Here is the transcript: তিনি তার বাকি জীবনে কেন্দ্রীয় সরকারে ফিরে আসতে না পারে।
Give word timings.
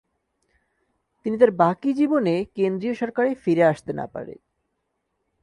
তিনি 1.25 1.35
তার 1.37 1.51
বাকি 1.57 1.89
জীবনে 1.93 2.35
কেন্দ্রীয় 2.55 2.95
সরকারে 2.95 3.31
ফিরে 3.35 3.63
আসতে 3.63 3.91
না 3.93 4.05
পারে। 4.07 4.33